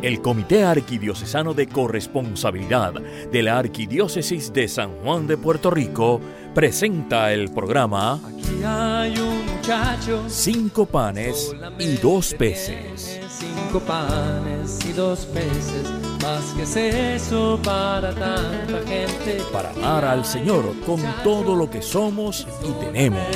[0.00, 6.20] El Comité Arquidiocesano de Corresponsabilidad de la Arquidiócesis de San Juan de Puerto Rico
[6.54, 10.22] presenta el programa Aquí hay un muchacho.
[10.28, 13.20] Cinco panes y dos peces.
[13.28, 15.90] Cinco panes y dos peces.
[16.22, 19.42] Más que es eso para tanta gente.
[19.52, 23.26] Para amar al Señor con todo lo que somos y tenemos.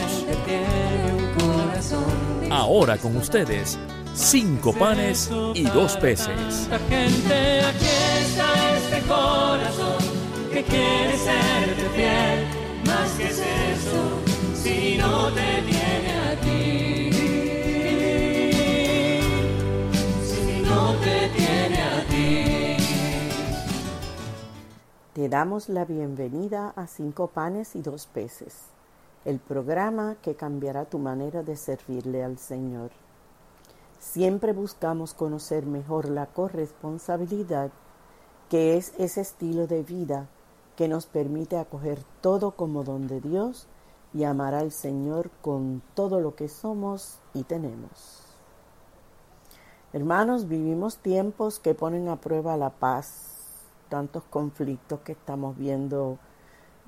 [2.50, 3.78] Ahora con ustedes,
[4.14, 6.68] cinco panes y dos peces.
[6.88, 7.86] Gente, aquí
[8.20, 10.02] está este corazón
[10.52, 12.46] que quiere serte fiel.
[12.86, 14.20] Más que es eso,
[14.54, 17.10] si no te tiene a ti.
[20.24, 22.76] Si no te tiene a ti.
[25.14, 28.62] Te damos la bienvenida a Cinco Panes y Dos Peces,
[29.24, 32.90] el programa que cambiará tu manera de servirle al Señor.
[34.02, 37.70] Siempre buscamos conocer mejor la corresponsabilidad,
[38.50, 40.26] que es ese estilo de vida
[40.76, 43.68] que nos permite acoger todo como don de Dios
[44.12, 48.24] y amar al Señor con todo lo que somos y tenemos.
[49.92, 56.18] Hermanos, vivimos tiempos que ponen a prueba la paz, tantos conflictos que estamos viendo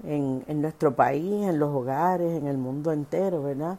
[0.02, 3.78] en, en nuestro país, en los hogares, en el mundo entero, ¿verdad?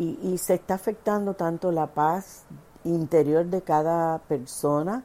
[0.00, 2.44] Y, se está afectando tanto la paz
[2.84, 5.04] interior de cada persona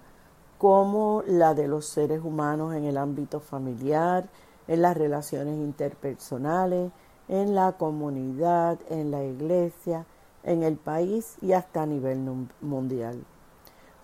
[0.58, 4.30] como la de los seres humanos en el ámbito familiar,
[4.70, 6.94] en las relaciones interpersonales,
[7.28, 10.06] en la comunidad, en la iglesia,
[10.44, 13.22] en el país y hasta a nivel mundial.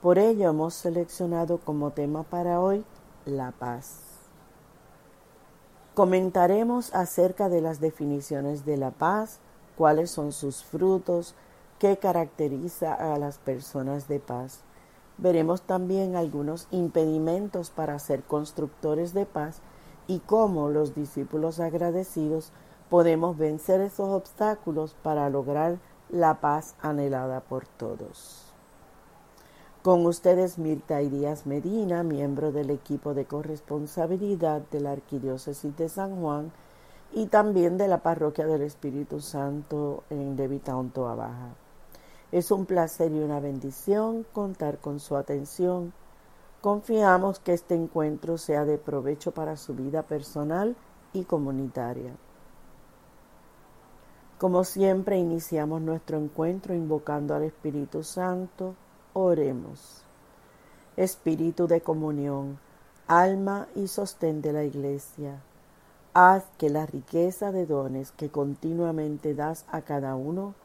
[0.02, 2.83] Por ello hemos seleccionado como tema para hoy
[3.23, 4.02] la paz.
[5.94, 9.39] Comentaremos acerca de las definiciones de la paz,
[9.77, 11.36] cuáles son sus frutos,
[11.80, 14.59] qué caracteriza a las personas de paz.
[15.17, 19.61] Veremos también algunos impedimentos para ser constructores de paz
[20.08, 22.52] y cómo los discípulos agradecidos
[22.89, 25.77] podemos vencer esos obstáculos para lograr
[26.09, 28.52] la paz anhelada por todos.
[29.82, 36.21] Con ustedes Mirta Díaz Medina, miembro del equipo de corresponsabilidad de la Arquidiócesis de San
[36.21, 36.52] Juan
[37.14, 41.55] y también de la Parroquia del Espíritu Santo en Levitown, Toa Baja.
[42.32, 45.94] Es un placer y una bendición contar con su atención.
[46.61, 50.76] Confiamos que este encuentro sea de provecho para su vida personal
[51.11, 52.14] y comunitaria.
[54.38, 58.76] Como siempre, iniciamos nuestro encuentro invocando al Espíritu Santo.
[59.14, 60.04] Oremos.
[60.95, 62.60] Espíritu de comunión,
[63.08, 65.42] alma y sostén de la Iglesia,
[66.14, 70.55] haz que la riqueza de dones que continuamente das a cada uno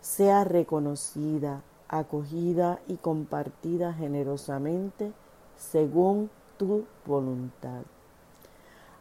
[0.00, 5.12] sea reconocida, acogida y compartida generosamente
[5.56, 7.82] según tu voluntad.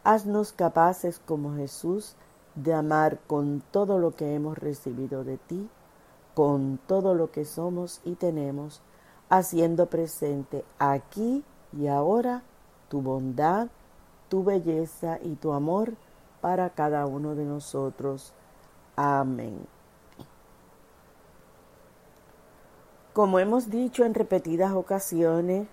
[0.03, 2.15] Haznos capaces como Jesús
[2.55, 5.69] de amar con todo lo que hemos recibido de ti,
[6.33, 8.81] con todo lo que somos y tenemos,
[9.29, 12.43] haciendo presente aquí y ahora
[12.89, 13.67] tu bondad,
[14.31, 15.95] tu belleza y tu amor
[16.39, 18.33] para cada uno de nosotros.
[18.95, 19.67] Amén.
[23.11, 25.67] Como hemos dicho en repetidas ocasiones,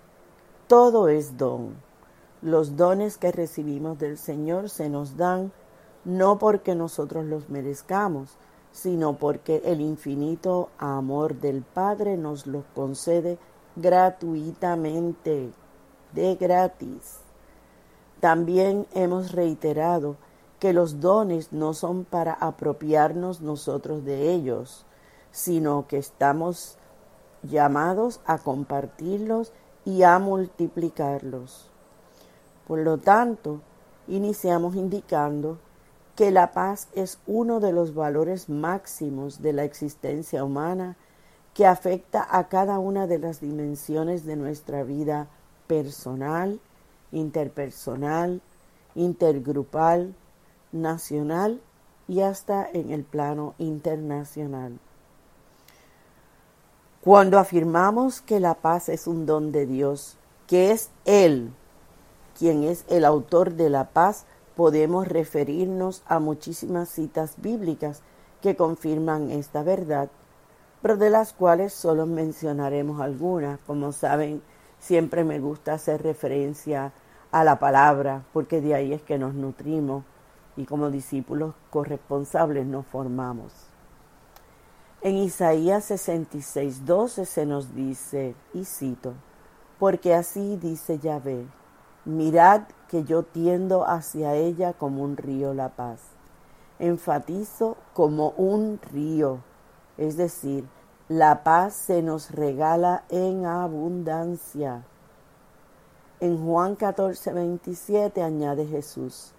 [0.67, 1.77] todo es don.
[2.41, 5.53] Los dones que recibimos del Señor se nos dan
[6.03, 8.37] no porque nosotros los merezcamos,
[8.73, 13.37] sino porque el infinito amor del Padre nos los concede
[13.77, 15.49] gratuitamente,
[16.11, 17.28] de gratis.
[18.19, 20.17] También hemos reiterado
[20.59, 24.85] que los dones no son para apropiarnos nosotros de ellos,
[25.31, 26.77] sino que estamos
[27.43, 29.53] llamados a compartirlos
[29.85, 31.69] y a multiplicarlos.
[32.67, 33.61] Por lo tanto,
[34.07, 35.57] iniciamos indicando
[36.15, 40.97] que la paz es uno de los valores máximos de la existencia humana
[41.53, 45.27] que afecta a cada una de las dimensiones de nuestra vida
[45.67, 46.59] personal,
[47.11, 48.41] interpersonal,
[48.95, 50.13] intergrupal,
[50.71, 51.61] nacional
[52.07, 54.79] y hasta en el plano internacional.
[57.01, 60.17] Cuando afirmamos que la paz es un don de Dios,
[60.47, 61.53] que es Él
[62.39, 68.01] quien es el autor de la paz, podemos referirnos a muchísimas citas bíblicas
[68.41, 70.09] que confirman esta verdad,
[70.81, 73.59] pero de las cuales solo mencionaremos algunas.
[73.67, 74.41] Como saben,
[74.79, 76.91] siempre me gusta hacer referencia
[77.31, 80.03] a la palabra, porque de ahí es que nos nutrimos
[80.57, 83.53] y como discípulos corresponsables nos formamos.
[85.01, 89.13] En Isaías 66, 12 se nos dice, y cito,
[89.77, 91.45] Porque así dice Yahvé,
[92.03, 96.01] mirad que yo tiendo hacia ella como un río la paz.
[96.79, 99.39] Enfatizo como un río,
[99.97, 100.65] es decir,
[101.09, 104.83] la paz se nos regala en abundancia.
[106.19, 109.31] En Juan 14, 27 añade Jesús,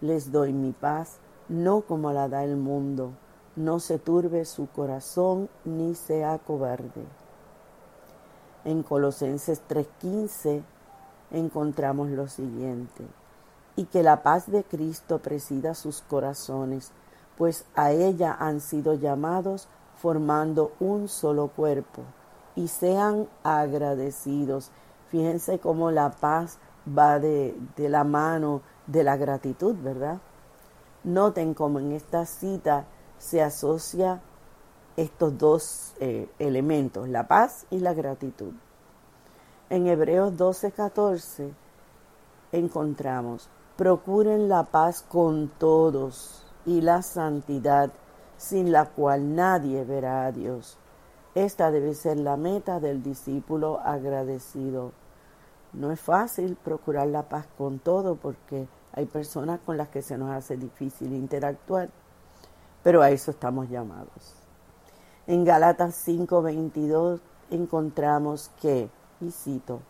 [0.00, 1.16] les doy mi paz,
[1.48, 3.10] no como la da el mundo,
[3.56, 7.04] no se turbe su corazón ni sea cobarde.
[8.64, 10.62] En Colosenses 3:15
[11.32, 13.04] encontramos lo siguiente,
[13.74, 16.92] y que la paz de Cristo presida sus corazones,
[17.36, 19.66] pues a ella han sido llamados
[19.98, 22.02] formando un solo cuerpo,
[22.56, 24.70] y sean agradecidos.
[25.10, 30.18] Fíjense cómo la paz va de, la mano de la gratitud, ¿verdad?
[31.04, 32.84] Noten cómo en esta cita
[33.18, 34.20] se asocia
[34.96, 38.52] estos dos eh, elementos, la paz y la gratitud.
[39.70, 41.52] En Hebreos 12:14
[42.52, 47.90] encontramos, procuren la paz con todos y la santidad,
[48.38, 50.78] sin la cual nadie verá a Dios.
[51.34, 54.92] Esta debe ser la meta del discípulo agradecido.
[55.74, 60.16] No es fácil procurar la paz con todo porque hay personas con las que se
[60.16, 61.90] nos hace difícil interactuar,
[62.82, 64.34] pero a eso estamos llamados.
[65.26, 67.20] En Galatas 5:22
[67.50, 68.88] encontramos que
[69.20, 69.80] y cito,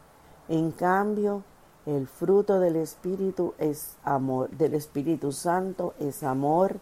[0.48, 1.44] en cambio,
[1.86, 6.80] el fruto del Espíritu es amor, del Espíritu Santo es amor,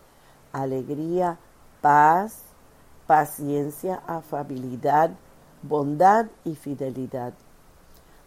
[0.52, 1.38] alegría,
[1.86, 2.42] paz,
[3.06, 5.12] paciencia, afabilidad,
[5.62, 7.32] bondad y fidelidad.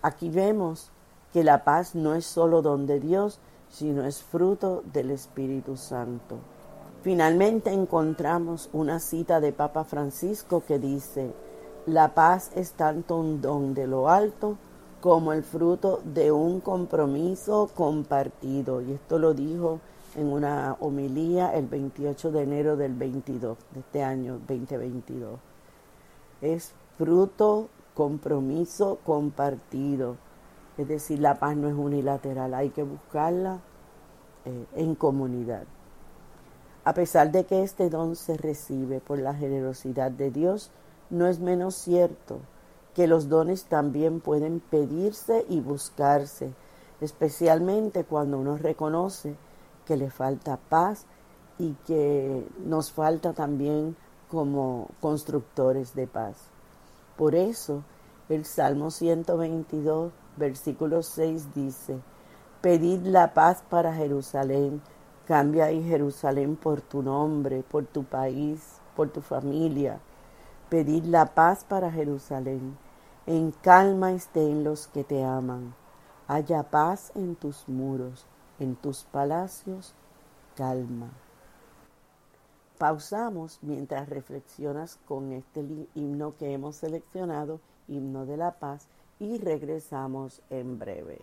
[0.01, 0.91] Aquí vemos
[1.33, 6.37] que la paz no es solo don de Dios, sino es fruto del Espíritu Santo.
[7.01, 11.33] Finalmente encontramos una cita de Papa Francisco que dice,
[11.85, 14.55] la paz es tanto un don de lo alto
[15.01, 18.81] como el fruto de un compromiso compartido.
[18.81, 19.81] Y esto lo dijo
[20.19, 25.39] en una homilía el 28 de enero del 22, de este año 2022.
[26.41, 30.17] Es fruto, compromiso compartido.
[30.77, 33.61] Es decir, la paz no es unilateral, hay que buscarla
[34.43, 35.63] eh, en comunidad.
[36.83, 40.69] A pesar de que este don se recibe por la generosidad de Dios,
[41.09, 42.39] no es menos cierto
[42.93, 46.51] que los dones también pueden pedirse y buscarse,
[46.99, 49.37] especialmente cuando uno reconoce
[49.89, 51.07] que le falta paz
[51.57, 53.95] y que nos falta también
[54.29, 56.35] como constructores de paz.
[57.17, 57.81] Por eso
[58.29, 61.99] el Salmo 122, versículo 6 dice,
[62.61, 64.79] Pedid la paz para Jerusalén,
[65.25, 68.61] cambia ahí Jerusalén por tu nombre, por tu país,
[68.95, 69.99] por tu familia,
[70.69, 72.77] Pedid la paz para Jerusalén.
[73.25, 75.73] En calma estén los que te aman.
[76.27, 78.27] Haya paz en tus muros,
[78.59, 79.93] en tus palacios,
[80.55, 81.09] calma.
[82.77, 85.65] Pausamos mientras reflexionas con este
[85.95, 88.87] himno que hemos seleccionado, himno de la paz,
[89.19, 91.19] y regresamos en breve.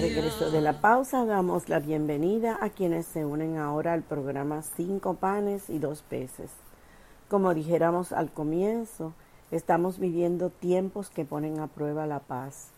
[0.00, 5.14] Regreso de la pausa damos la bienvenida a quienes se unen ahora al programa Cinco
[5.14, 6.50] panes y dos peces.
[7.28, 9.12] Como dijéramos al comienzo,
[9.50, 12.70] estamos viviendo tiempos que ponen a prueba la paz.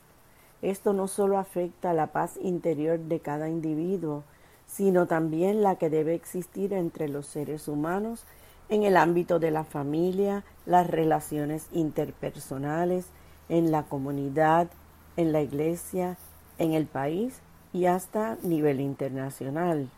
[0.62, 4.24] Esto no solo afecta la paz interior de cada individuo,
[4.66, 8.24] sino también la que debe existir entre los seres humanos
[8.68, 13.06] en el ámbito de la familia, las relaciones interpersonales,
[13.48, 14.68] en la comunidad,
[15.16, 16.16] en la iglesia
[16.58, 17.40] en el país
[17.72, 19.88] y hasta nivel internacional.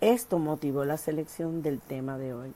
[0.00, 2.52] Esto motivó la selección del tema de hoy.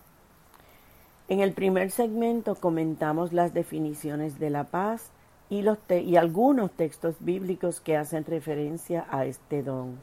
[1.28, 5.10] En el primer segmento comentamos las definiciones de la paz
[5.52, 10.00] y, algunos textos bíblicos que hacen referencia a este don.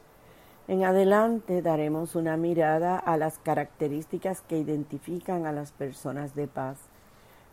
[0.67, 6.77] En adelante daremos una mirada a las características que identifican a las personas de paz.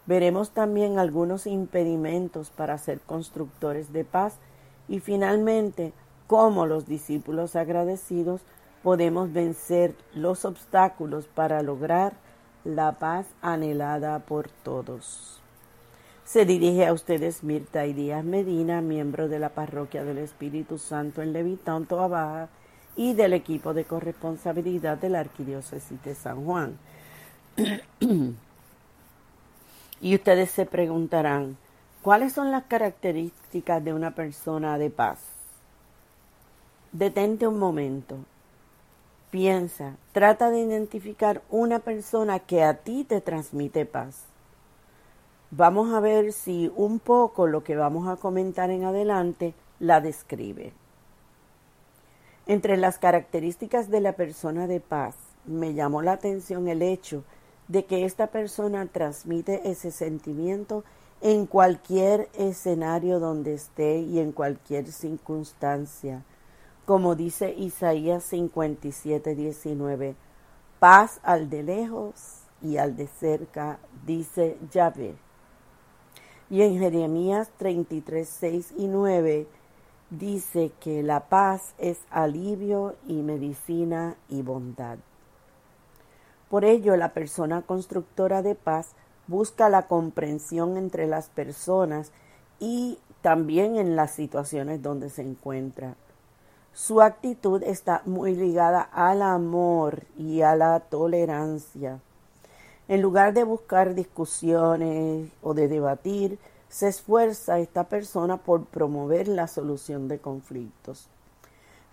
[0.05, 4.37] Veremos también algunos impedimentos para ser constructores de paz
[4.89, 5.95] y finalmente
[6.27, 8.43] cómo los discípulos agradecidos
[8.83, 12.13] podemos vencer los obstáculos para lograr
[12.63, 15.46] la paz anhelada por todos.
[16.27, 21.33] Se dirige a ustedes Mirta Díaz Medina, miembro de la Parroquia del Espíritu Santo en
[21.33, 22.49] Levitán, Toa Baja,
[22.97, 26.77] y del equipo de corresponsabilidad de la Arquidiócesis de San Juan.
[30.01, 31.57] y ustedes se preguntarán,
[32.03, 35.21] ¿cuáles son las características de una persona de paz?
[36.91, 38.17] Detente un momento
[39.31, 44.23] Piensa, trata de identificar una persona que a ti te transmite paz.
[45.51, 50.73] Vamos a ver si un poco lo que vamos a comentar en adelante la describe.
[52.47, 57.25] Entre las características de la persona de paz, me llamó la atención el hecho
[57.69, 60.85] de que esta persona transmite ese sentimiento
[61.21, 66.23] en cualquier escenario donde esté y en cualquier circunstancia
[66.87, 70.15] como dice Isaías 57, 19,
[70.79, 75.17] paz al de lejos y al de cerca, dice Yahvé.
[76.49, 79.47] Y en Jeremías 33, 6 y 9
[80.11, 84.99] dice que la paz es alivio y medicina y bondad.
[86.49, 88.93] Por ello, la persona constructora de paz
[89.27, 92.13] busca la comprensión entre las personas
[92.61, 95.97] y también en las situaciones donde se encuentra.
[96.73, 102.01] Su actitud está muy ligada al amor y a la tolerancia.
[102.89, 106.39] En lugar de buscar discusiones o de debatir,
[106.69, 111.09] se esfuerza esta persona por promover la solución de conflictos.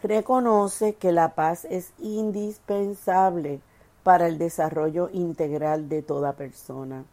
[0.03, 3.61] Reconoce que la paz es indispensable
[4.03, 7.05] para el desarrollo integral de toda persona.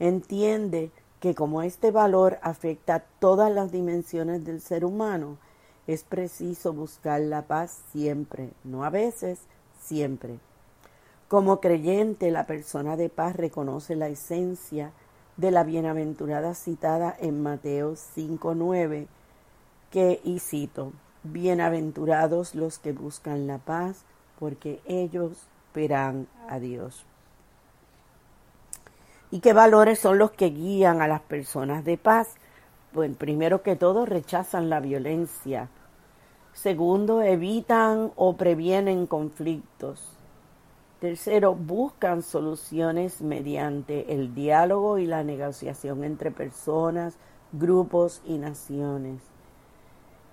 [0.00, 0.90] Entiende
[1.20, 5.38] que como este valor afecta todas las dimensiones del ser humano,
[5.86, 9.38] es preciso buscar la paz siempre, no a veces,
[9.80, 10.38] siempre.
[11.28, 14.92] Como creyente, la persona de paz reconoce la esencia
[15.36, 19.06] de la bienaventurada citada en Mateo 5.9,
[19.90, 24.04] que, y cito, Bienaventurados los que buscan la paz,
[24.38, 27.06] porque ellos verán a Dios.
[29.30, 32.34] ¿Y qué valores son los que guían a las personas de paz?
[32.92, 35.70] Bueno, primero que todo rechazan la violencia.
[36.52, 40.13] Segundo, evitan o previenen conflictos.
[41.04, 47.18] Tercero, buscan soluciones mediante el diálogo y la negociación entre personas,
[47.52, 49.20] grupos y naciones.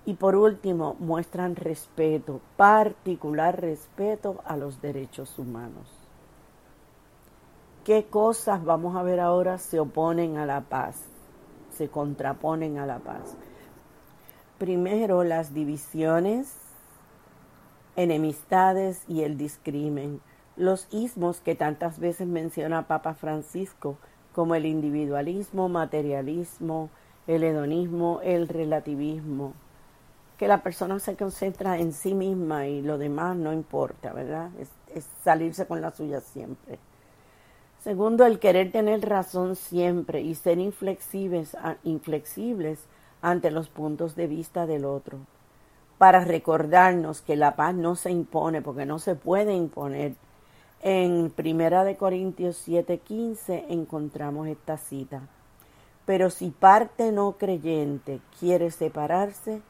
[0.06, 5.86] Y por último, muestran respeto, particular respeto a los derechos humanos.
[7.84, 11.04] ¿Qué cosas, vamos a ver ahora, se oponen a la paz?
[11.76, 13.36] se contraponen a la paz.
[14.56, 16.56] Primero, las divisiones,
[17.94, 20.22] enemistades y el discrimen.
[20.56, 23.96] Los ismos que tantas veces menciona Papa Francisco,
[24.34, 26.90] como el individualismo, materialismo,
[27.26, 29.54] el hedonismo, el relativismo.
[30.38, 34.50] Que la persona se concentra en sí misma y lo demás no importa, ¿verdad?
[34.58, 34.70] Es,
[35.24, 36.78] salirse con la suya siempre.
[37.80, 42.80] Segundo, el querer tener razón siempre y ser inflexibles, inflexibles
[43.22, 45.18] ante los puntos de vista del otro,
[45.96, 50.14] para recordarnos que la paz no se impone, porque no se puede imponer.
[50.84, 55.22] En Primera de Corintios 7:15 encontramos esta cita.
[56.06, 59.62] Pero si parte no creyente quiere separarse,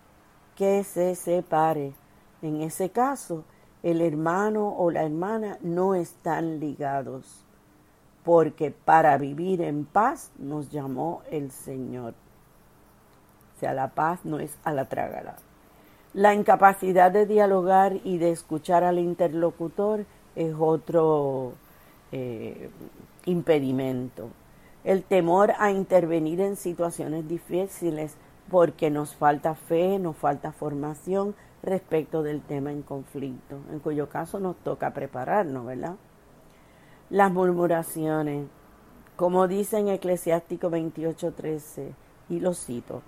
[0.56, 1.92] que se separe.
[2.40, 3.44] En ese caso,
[3.82, 7.44] el hermano o la hermana no están ligados
[8.24, 12.14] porque para vivir en paz nos llamó el Señor.
[13.56, 15.36] O sea, la paz no es a la trágala.
[16.14, 21.52] La incapacidad de dialogar y de escuchar al interlocutor es otro
[22.12, 22.70] eh,
[23.26, 24.28] impedimento.
[24.84, 28.14] El temor a intervenir en situaciones difíciles
[28.50, 34.40] porque nos falta fe, nos falta formación respecto del tema en conflicto, en cuyo caso
[34.40, 35.94] nos toca prepararnos, ¿verdad?
[37.12, 38.46] las murmuraciones,
[39.16, 41.92] como dice en Eclesiástico 28:13,
[42.30, 43.02] y lo cito,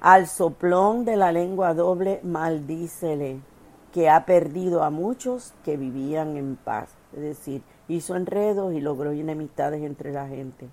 [0.00, 3.40] al soplón de la lengua doble maldícele,
[3.92, 6.90] que ha perdido a muchos que vivían en paz.
[7.12, 10.68] Es decir, hizo enredos y logró enemistades entre la gente.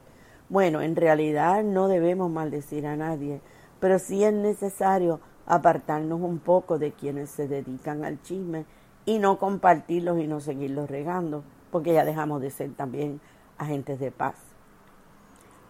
[0.50, 3.42] Bueno, en realidad no debemos maldecir a nadie,
[3.80, 8.66] pero sí es necesario apartarnos un poco de quienes se dedican al chisme
[9.06, 13.22] y no compartirlos y no seguirlos regando, porque ya dejamos de ser también
[13.58, 14.36] agentes de paz.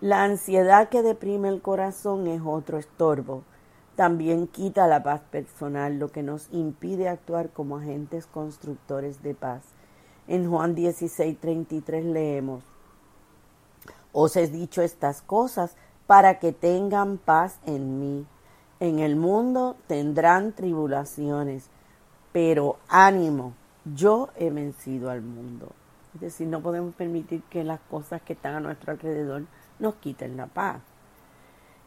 [0.01, 3.43] La ansiedad que deprime el corazón es otro estorbo.
[3.95, 9.63] También quita la paz personal, lo que nos impide actuar como agentes constructores de paz.
[10.27, 12.63] En Juan 16:33 leemos,
[14.11, 15.75] Os he dicho estas cosas
[16.07, 18.25] para que tengan paz en mí.
[18.79, 21.69] En el mundo tendrán tribulaciones,
[22.31, 23.53] pero ánimo,
[23.93, 25.71] yo he vencido al mundo.
[26.15, 29.43] Es decir, no podemos permitir que las cosas que están a nuestro alrededor
[29.79, 30.81] nos quiten la paz.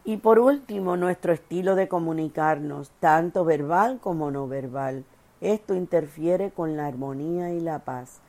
[0.08, 5.04] Y por último, nuestro estilo de comunicarnos, tanto verbal como no verbal.
[5.42, 8.20] Esto interfiere con la armonía y la paz.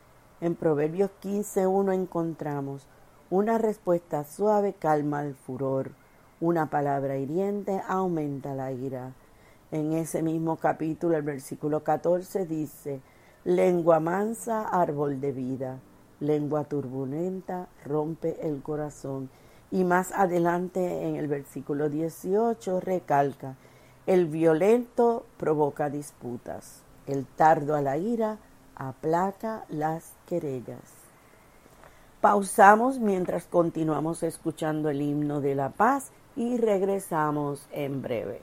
[0.42, 2.86] En Proverbios 15.1 encontramos
[3.30, 5.92] una respuesta suave calma el furor,
[6.42, 9.14] una palabra hiriente aumenta la ira.
[9.72, 13.00] En ese mismo capítulo, el versículo 14 dice,
[13.46, 15.80] lengua mansa, árbol de vida,
[16.20, 19.30] lengua turbulenta, rompe el corazón.
[19.72, 23.56] Y más adelante en el versículo 18 recalca,
[24.08, 28.38] el violento provoca disputas, el tardo a la ira
[28.76, 30.82] aplaca las querellas.
[32.22, 38.42] Pausamos mientras continuamos escuchando el himno de la paz y regresamos en breve.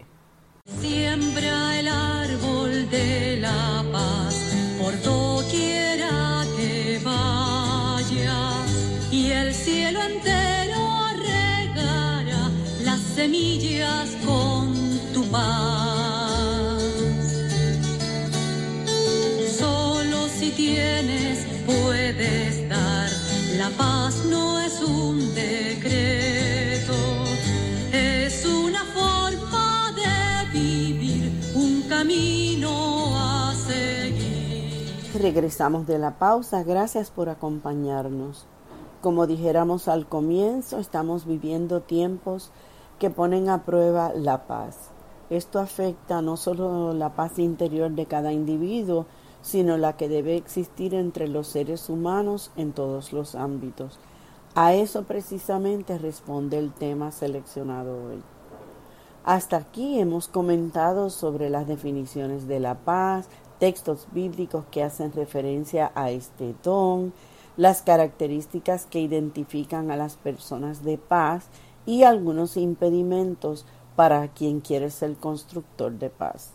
[0.80, 8.64] Siembra el árbol de la paz por doquiera que vaya
[9.10, 10.25] y el cielo entero
[13.26, 14.72] semillas con
[15.12, 16.80] tu paz.
[19.58, 23.10] Solo si tienes puedes dar,
[23.58, 26.94] la paz no es un decreto,
[27.92, 32.70] es una forma de vivir, un camino
[33.16, 34.88] a seguir.
[35.20, 38.46] Regresamos de la pausa, gracias por acompañarnos.
[39.00, 42.52] Como dijéramos al comienzo, estamos viviendo tiempos
[42.98, 44.90] que ponen a prueba la paz.
[45.30, 49.06] Esto afecta no solo la paz interior de cada individuo,
[49.42, 53.98] sino la que debe existir entre los seres humanos en todos los ámbitos.
[54.54, 58.22] A eso precisamente responde el tema seleccionado hoy.
[59.24, 63.28] Hasta aquí hemos comentado sobre las definiciones de la paz,
[63.58, 67.12] textos bíblicos que hacen referencia a este don,
[67.56, 71.46] las características que identifican a las personas de paz
[71.86, 76.50] y algunos impedimentos para quien quiere ser constructor de paz.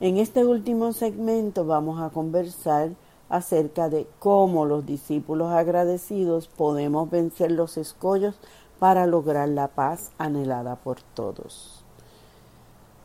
[0.00, 2.90] En este último segmento vamos a conversar
[3.28, 8.34] acerca de cómo los discípulos agradecidos podemos vencer los escollos
[8.78, 11.84] para lograr la paz anhelada por todos.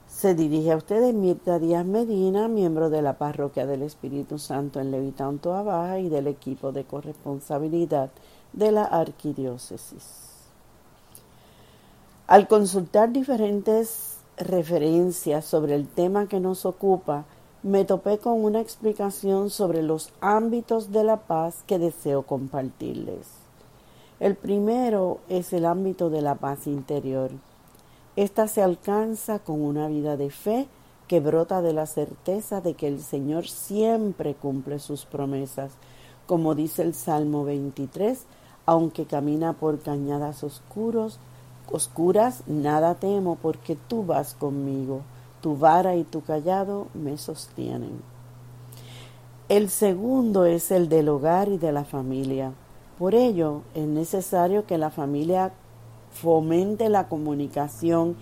[0.07, 4.89] Se dirige a ustedes Mirta Díaz Medina, miembro de la Parroquia del Espíritu Santo en
[4.89, 8.09] Levitán, Toa y del equipo de corresponsabilidad
[8.53, 10.34] de la Arquidiócesis.
[12.27, 17.25] Al consultar diferentes referencias sobre el tema que nos ocupa,
[17.61, 23.27] me topé con una explicación sobre los ámbitos de la paz que deseo compartirles.
[24.19, 27.29] El primero es el ámbito de la paz interior.
[28.15, 30.67] Esta se alcanza con una vida de fe
[31.07, 35.73] que brota de la certeza de que el Señor siempre cumple sus promesas,
[36.25, 38.25] como dice el Salmo 23,
[38.65, 41.19] aunque camina por cañadas oscuros,
[41.71, 45.01] oscuras, nada temo porque tú vas conmigo,
[45.41, 48.01] tu vara y tu callado me sostienen.
[49.47, 52.53] El segundo es el del hogar y de la familia.
[52.97, 55.53] Por ello es necesario que la familia
[56.11, 58.15] fomente la comunicación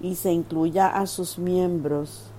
[0.00, 2.30] y se incluya a sus miembros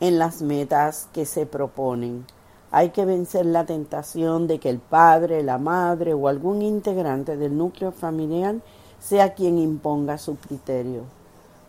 [0.00, 2.24] en las metas que se proponen.
[2.72, 7.56] Hay que vencer la tentación de que el padre, la madre o algún integrante del
[7.56, 8.56] núcleo familiar
[9.00, 11.02] sea quien imponga su criterio.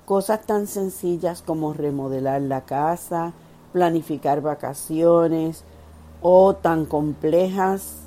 [0.06, 3.34] Cosas tan sencillas como remodelar la casa,
[3.74, 5.64] planificar vacaciones
[6.22, 8.02] o tan complejas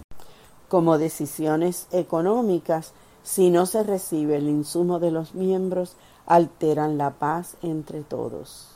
[0.69, 7.57] como decisiones económicas, si no se recibe el insumo de los miembros, alteran la paz
[7.63, 8.69] entre todos.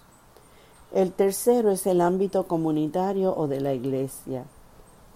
[0.93, 4.45] El tercero es el ámbito comunitario o de la iglesia.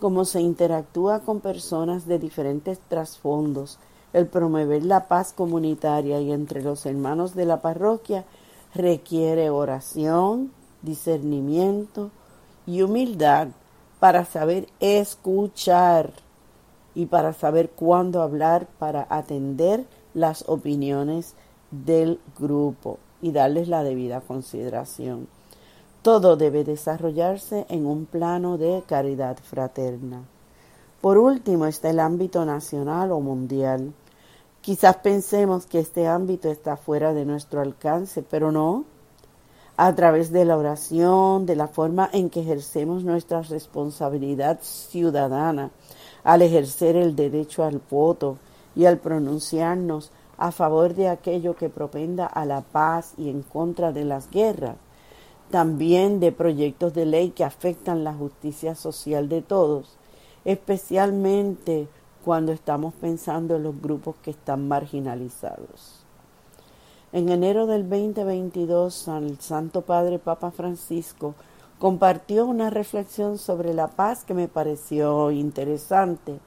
[0.01, 3.79] Como se interactúa con personas de diferentes trasfondos,
[4.13, 8.25] el promover la paz comunitaria y entre los hermanos de la parroquia
[8.75, 12.11] requiere oración, discernimiento
[12.67, 13.49] y humildad
[14.01, 16.13] para saber escuchar
[16.95, 21.35] y para saber cuándo hablar para atender las opiniones
[21.71, 25.29] del grupo y darles la debida consideración.
[26.03, 30.23] Todo debe desarrollarse en un plano de caridad fraterna.
[31.01, 33.93] Por último está el ámbito nacional o mundial.
[34.63, 38.85] Quizás pensemos que este ámbito está fuera de nuestro alcance, pero no.
[39.77, 45.73] A través de la oración, de la forma en que ejercemos nuestra responsabilidad ciudadana,
[46.23, 48.39] al ejercer el derecho al voto
[48.77, 53.91] y al pronunciarnos a favor de aquello que propenda a la paz y en contra
[53.91, 54.77] de las guerras,
[55.51, 59.97] también de proyectos de ley que afectan la justicia social de todos,
[60.45, 61.89] especialmente
[62.25, 66.03] cuando estamos pensando en los grupos que están marginalizados.
[67.13, 71.35] En enero del 2022, el Santo Padre Papa Francisco
[71.79, 76.39] compartió una reflexión sobre la paz que me pareció interesante.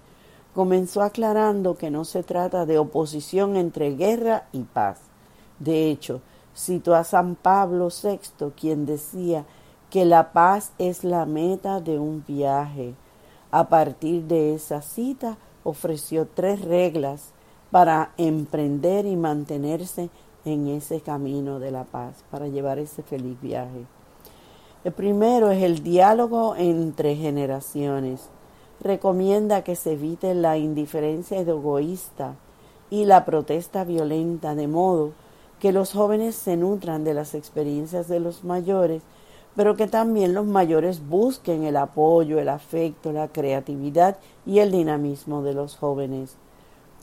[0.56, 5.02] Comenzó aclarando que no se trata de oposición entre guerra y paz.
[5.60, 6.22] De hecho,
[6.56, 9.46] citó a San Pablo VI, quien decía
[9.90, 12.96] que la paz es la meta de un viaje.
[13.52, 17.34] A partir de esa cita ofreció tres reglas
[17.72, 20.10] para emprender y mantenerse
[20.46, 23.86] en ese camino de la paz, para llevar ese feliz viaje.
[24.86, 28.30] El primero es el diálogo entre generaciones.
[28.80, 32.36] Recomienda que se evite la indiferencia egoísta
[32.92, 35.14] y la protesta violenta, de modo
[35.60, 39.02] que los jóvenes se nutran de las experiencias de los mayores,
[39.56, 45.42] pero que también los mayores busquen el apoyo, el afecto, la creatividad y el dinamismo
[45.44, 46.36] de los jóvenes.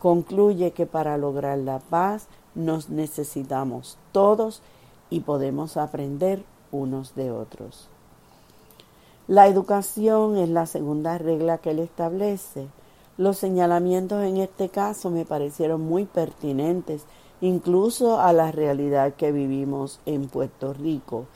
[0.00, 4.60] Concluye que para lograr la paz nos necesitamos todos
[5.10, 7.88] y podemos aprender unos de otros.
[9.28, 12.66] La educación es la segunda regla que él establece.
[13.16, 17.04] Los señalamientos en este caso me parecieron muy pertinentes
[17.40, 21.26] incluso a la realidad que vivimos en Puerto Rico.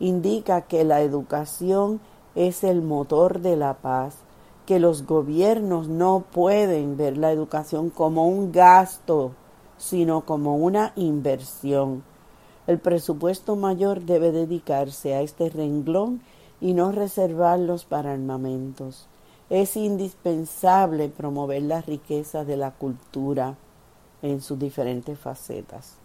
[0.00, 2.00] Indica que la educación
[2.34, 4.16] es el motor de la paz,
[4.66, 9.32] que los gobiernos no pueden ver la educación como un gasto,
[9.78, 12.02] sino como una inversión.
[12.66, 16.22] El presupuesto mayor debe dedicarse a este renglón
[16.60, 19.06] y no reservarlos para armamentos.
[19.50, 23.56] Es indispensable promover la riqueza de la cultura,
[24.24, 25.98] en sus diferentes facetas.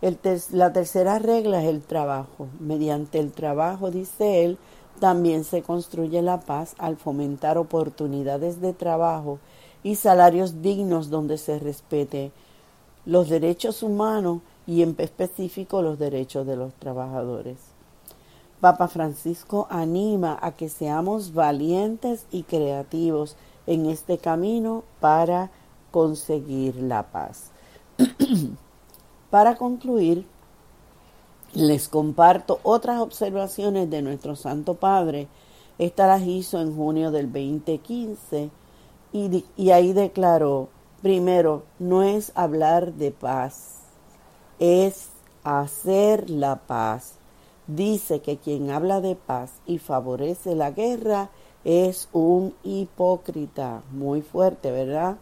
[0.00, 2.48] La tercera regla es el trabajo.
[2.60, 4.58] Mediante el trabajo, dice él,
[5.00, 9.38] también se construye la paz al fomentar oportunidades de trabajo
[9.82, 12.32] y salarios dignos donde se respete
[13.06, 17.56] los derechos humanos y en específico los derechos de los trabajadores.
[18.60, 25.50] Papa Francisco anima a que seamos valientes y creativos en este camino para
[25.90, 27.50] conseguir la paz.
[29.30, 30.26] Para concluir,
[31.52, 35.28] les comparto otras observaciones de nuestro Santo Padre.
[35.78, 38.50] Esta las hizo en junio del 2015
[39.12, 40.68] y, y ahí declaró,
[41.02, 43.80] primero, no es hablar de paz,
[44.58, 45.08] es
[45.44, 47.14] hacer la paz.
[47.66, 51.28] Dice que quien habla de paz y favorece la guerra
[51.64, 53.82] es un hipócrita.
[53.92, 55.16] Muy fuerte, ¿verdad?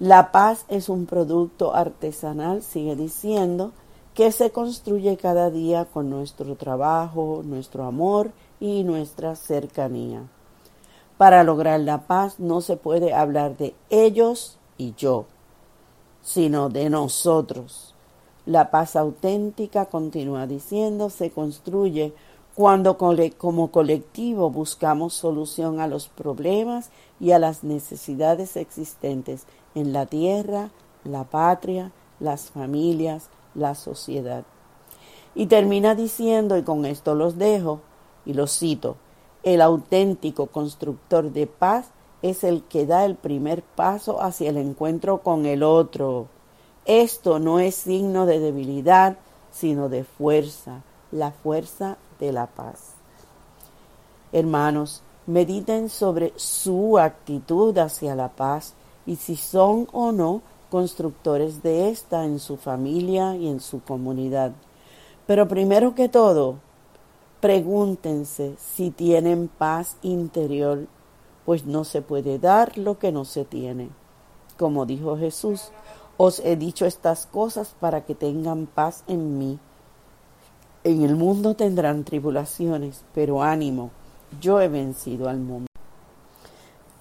[0.00, 3.72] La paz es un producto artesanal, sigue diciendo,
[4.14, 10.22] que se construye cada día con nuestro trabajo, nuestro amor y nuestra cercanía.
[11.18, 15.26] Para lograr la paz no se puede hablar de ellos y yo,
[16.22, 17.94] sino de nosotros.
[18.46, 22.14] La paz auténtica, continúa diciendo, se construye
[22.60, 30.04] cuando como colectivo buscamos solución a los problemas y a las necesidades existentes en la
[30.04, 30.68] tierra,
[31.02, 34.44] la patria, las familias, la sociedad.
[35.34, 37.80] Y termina diciendo, y con esto los dejo,
[38.26, 38.96] y los cito,
[39.42, 41.86] el auténtico constructor de paz
[42.20, 46.26] es el que da el primer paso hacia el encuentro con el otro.
[46.84, 49.16] Esto no es signo de debilidad,
[49.50, 52.94] sino de fuerza, la fuerza de la paz.
[54.32, 58.74] Hermanos, mediten sobre su actitud hacia la paz
[59.06, 64.52] y si son o no constructores de esta en su familia y en su comunidad.
[65.26, 66.56] Pero primero que todo,
[67.40, 70.86] pregúntense si tienen paz interior,
[71.44, 73.90] pues no se puede dar lo que no se tiene.
[74.58, 75.70] Como dijo Jesús,
[76.16, 79.58] os he dicho estas cosas para que tengan paz en mí.
[80.82, 83.90] En el mundo tendrán tribulaciones, pero ánimo,
[84.40, 85.66] yo he vencido al mundo.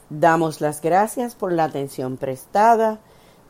[0.09, 2.99] Damos las gracias por la atención prestada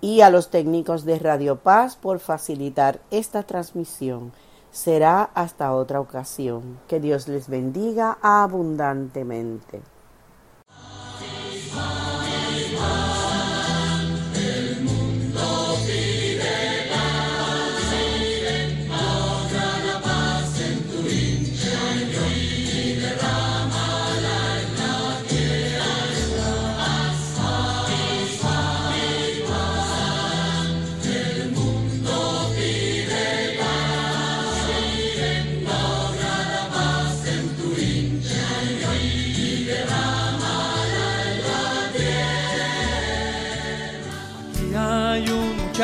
[0.02, 4.32] y a los técnicos de Radio Paz por facilitar esta transmisión.
[4.72, 6.80] Será hasta otra ocasión.
[6.88, 9.82] Que Dios les bendiga abundantemente.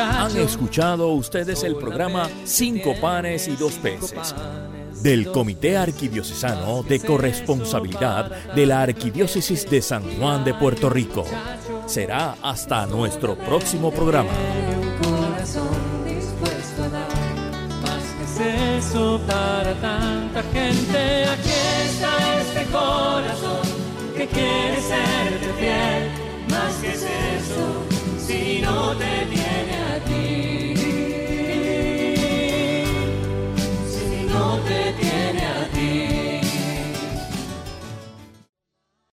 [0.06, 4.34] Han escuchado ustedes el programa Cinco panes y dos peces
[5.02, 11.24] del Comité Arquidiocesano de Corresponsabilidad de la Arquidiócesis de San Juan de Puerto Rico.
[11.86, 14.30] Será hasta nuestro próximo programa.
[18.76, 21.24] eso para tanta gente.
[21.24, 21.50] Aquí
[21.84, 23.66] está este corazón
[24.16, 26.10] que quiere serte fiel.
[26.50, 27.84] Más que es eso,
[28.26, 29.26] si no te